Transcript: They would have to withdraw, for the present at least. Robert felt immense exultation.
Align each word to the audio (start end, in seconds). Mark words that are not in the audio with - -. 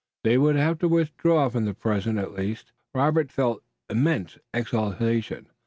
They 0.23 0.35
would 0.35 0.55
have 0.55 0.79
to 0.79 0.87
withdraw, 0.87 1.47
for 1.49 1.59
the 1.59 1.75
present 1.75 2.17
at 2.17 2.33
least. 2.33 2.71
Robert 2.95 3.31
felt 3.31 3.61
immense 3.87 4.39
exultation. 4.51 5.45